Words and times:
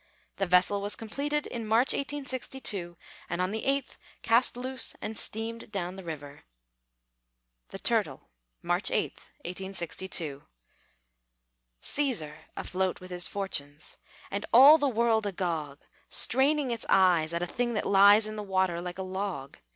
The 0.37 0.47
vessel 0.47 0.81
was 0.81 0.95
completed 0.95 1.45
in 1.45 1.67
March, 1.67 1.89
1862, 1.93 2.97
and 3.29 3.39
on 3.39 3.51
the 3.51 3.61
8th 3.61 3.97
cast 4.23 4.57
loose 4.57 4.95
and 4.99 5.15
steamed 5.15 5.71
down 5.71 5.95
the 5.95 6.03
river. 6.03 6.45
THE 7.69 7.77
TURTLE 7.77 8.27
[March 8.63 8.89
8, 8.89 9.11
1862] 9.45 10.41
Cæsar, 11.83 12.35
afloat 12.57 12.99
with 12.99 13.11
his 13.11 13.27
fortunes! 13.27 13.99
And 14.31 14.43
all 14.51 14.79
the 14.79 14.89
world 14.89 15.27
agog 15.27 15.81
Straining 16.09 16.71
its 16.71 16.87
eyes 16.89 17.31
At 17.31 17.43
a 17.43 17.45
thing 17.45 17.75
that 17.75 17.85
lies 17.85 18.25
In 18.25 18.37
the 18.37 18.41
water, 18.41 18.81
like 18.81 18.97
a 18.97 19.03
log! 19.03 19.59